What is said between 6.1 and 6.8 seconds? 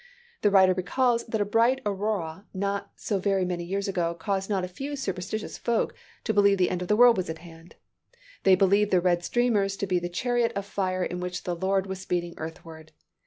to believe the